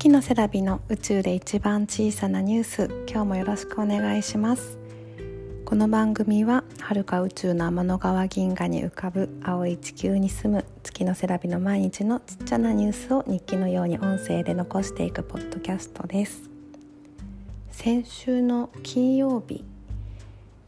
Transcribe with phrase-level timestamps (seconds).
[0.00, 2.88] 月のセラビの宇宙で一番小さなニュース。
[3.06, 4.78] 今日もよろしくお願いします。
[5.66, 16.48] この番組は遥か宇宙の天の川銀河に浮かぶ青い地球に住む月のセラビの毎日のちっちゃなニュースを日記のように音声で残していくポッドキャストです。
[17.70, 19.66] 先週の金曜日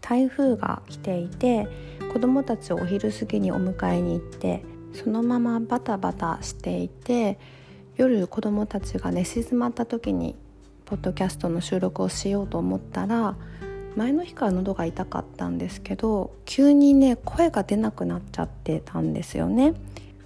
[0.02, 1.66] 台風が来ていて
[2.12, 4.62] 子どもたちをお昼過ぎにお迎えに行って
[4.92, 7.38] そのままバタバタしていて
[8.10, 10.34] 夜子どもたちが寝静まった時に
[10.86, 13.36] ポッドキャストの収録をしようと思ったら
[13.94, 19.74] 前の日から喉が痛かったんですけど急にね声が出なくなっちゃってたんですよね。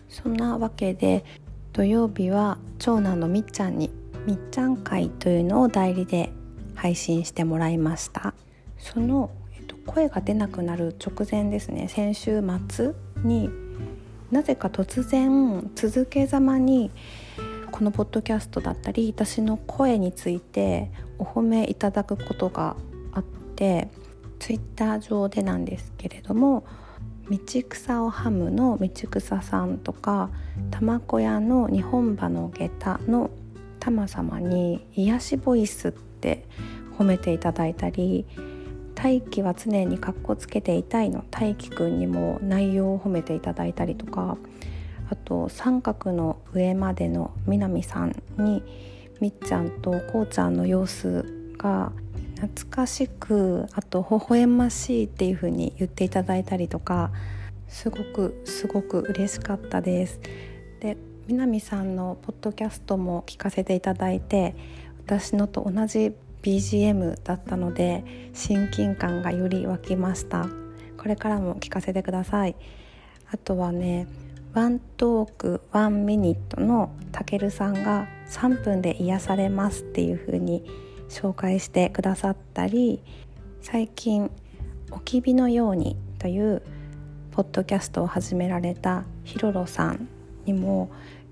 [0.08, 1.24] そんなわけで
[1.72, 3.90] 土曜日は長男のみっちゃんに
[4.26, 6.32] みっちゃん会というのを代理で
[6.74, 8.32] 配信してもらいました。
[8.78, 11.88] その、えっと、声が出なくなる直前ですね。
[11.88, 13.50] 先週末に
[14.30, 16.90] なぜか突然続けざまに
[17.76, 22.74] このポッドキャストだったり私の声についてお褒めいただくことが
[23.12, 23.90] あって
[24.38, 26.64] ツイッター上でなんですけれども
[27.28, 27.38] 道
[27.68, 30.30] 草をハムの道草さんとか
[30.70, 33.30] 玉子屋の日本馬の下駄の
[33.78, 36.48] 玉様に癒しボイスって
[36.98, 38.24] 褒めていただいたり
[38.94, 44.38] 大輝は常にかっこつけていたいの大輝くんにも内容を褒めていただいたりとか
[45.10, 48.62] あと三角の上までの南さんに
[49.20, 51.92] みっちゃんとこうちゃんの様子が
[52.36, 57.10] 懐かしくあと微笑ましいっていう風に言っていただいたりとか
[57.68, 60.20] すごくすごく嬉しかったです。
[60.80, 64.54] で南さんのポッドキャストも聞かせていただいて
[65.04, 70.46] 私のと同じ BGM だったので親近感がより湧きました
[70.96, 72.54] これからも聞かせてください
[73.32, 74.06] あとはね
[74.56, 80.64] ワントークワンミニットのたけるさんが3分で癒されますっていう風に
[81.10, 83.02] 紹介してくださったり
[83.60, 84.30] 最近
[84.90, 86.62] 「おきびのように」という
[87.32, 90.08] ポッドキャストを始められたひろろさん
[90.46, 90.88] にも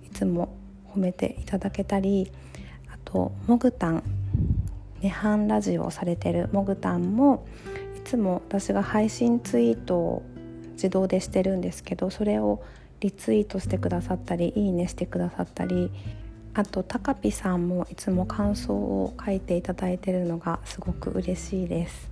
[0.07, 0.51] いつも
[0.95, 2.31] 褒めていただけたり
[2.93, 4.03] あともぐたん
[5.01, 7.47] 涅槃ラジオをされてるもぐたんも
[7.97, 10.23] いつも私が配信ツイートを
[10.73, 12.63] 自動でしてるんですけどそれを
[13.05, 15.93] リツイートしてくださったりいいねしてくださったり
[16.55, 22.11] あとたかぴさんもいつも感想を書いていただいてるのがすごく嬉しいです。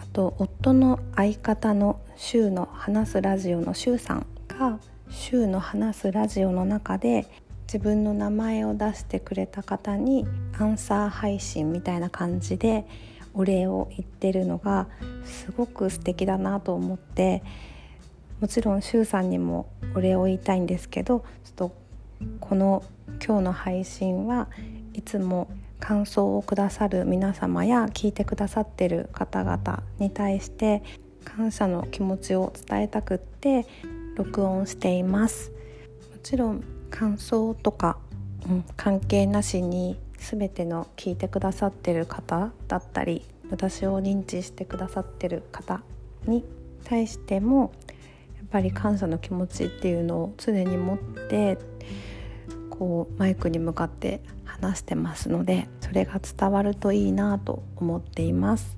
[0.00, 4.78] あと夫の相方のシュの話すラジオのシュさんが
[5.10, 7.26] シュの話すラジオの中で
[7.64, 10.26] 自分の名前を出してくれた方に
[10.58, 12.86] アンサー配信みたいな感じで
[13.34, 14.88] お礼を言ってるのが
[15.24, 17.42] すごく素敵だなと思って
[18.40, 21.72] もちろんしゅうさんにもお礼を言いたいんですけどちょっと
[22.40, 22.82] この
[23.24, 24.48] 今日の配信は
[24.94, 30.82] いつも感想をくださる皆様や聞いてくださってる方々に対して
[31.24, 33.66] 感謝の気持ちを伝えたくって
[34.16, 35.50] 録音しています。
[35.50, 37.98] もちろん感想とか、
[38.48, 45.82] うん、関係なしに全ての聞いてくださってる方だったり私を認知してくださってる方
[46.26, 46.44] に
[46.84, 47.72] 対しても
[48.50, 51.58] ぱり感謝の気持ちっていうのを常に持って
[52.70, 58.76] こうマイクに向かって話してますのでそれが伝わるといいなと思っています。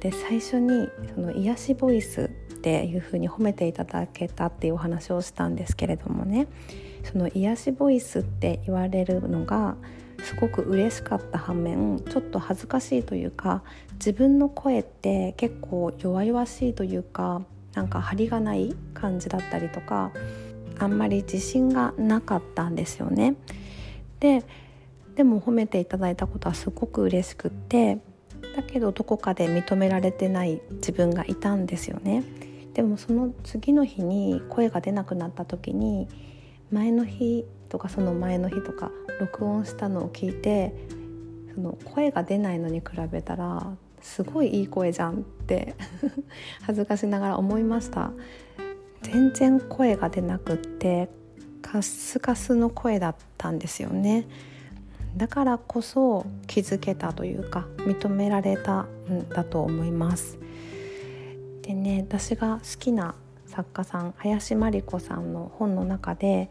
[0.00, 2.28] で最初にその癒しボイスっ
[2.62, 6.46] ていう風に褒めていただけたっていうお話をしたんですけれどもね
[7.04, 9.76] その癒しボイスって言われるのが
[10.22, 13.62] すごく嬉しかった反面ちょっと恥ずかしいというか
[13.94, 17.42] 自分の声って結構弱々しいというか
[17.74, 20.10] なんか張りがない感じだったりとか
[20.78, 23.36] あんまり自信がなかったんですよね。
[24.18, 24.44] で
[25.14, 27.98] でも褒めていただいたことはすごく嬉しくって
[28.56, 32.24] だけどどこかで認められてない自分がいたんですよね。
[32.74, 36.08] でもその次の日に声が出なくなった時に
[36.70, 38.90] 前の日とかその前の日とか
[39.20, 40.72] 録音したのを聞いて
[41.54, 45.74] その声が出ないのに比べたらすごいいい声じゃんって
[46.62, 48.12] 恥ずかしながら思いました。
[49.02, 51.08] 全然声が出なくって
[51.62, 54.26] カスカスの声だったんですよね。
[55.16, 60.38] だからこそ気づけたというか認められたんだと思います。
[61.62, 63.14] でね私が好きな
[63.46, 66.50] 作家さん林真理子さんの本の中で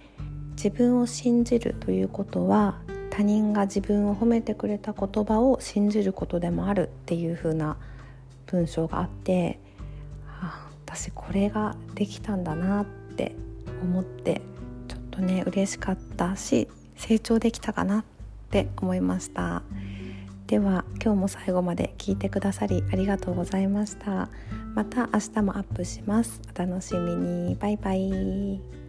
[0.52, 2.82] 自分を信じるということは
[3.20, 7.76] 他人が自分を褒めてくれた言葉を信じることでもあるっていう風な
[8.46, 9.60] 文章があって、
[10.42, 13.36] あ、私これができたんだなって
[13.84, 14.42] 思って
[14.88, 18.04] ちょっとね嬉しかったし成長できたかなっ
[18.52, 19.64] て思いました。
[20.48, 24.30] では今日も最後まで聞いてくださりありがとうございました。
[24.76, 26.40] また明日もアップします。
[26.56, 27.56] お楽しみに。
[27.56, 28.89] バイバイ。